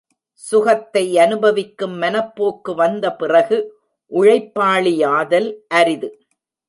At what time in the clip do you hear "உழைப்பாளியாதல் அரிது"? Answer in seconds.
4.11-6.09